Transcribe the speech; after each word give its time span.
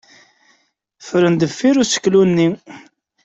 Ffren 1.07 1.33
deffir 1.41 1.75
useklu-nni. 1.83 2.49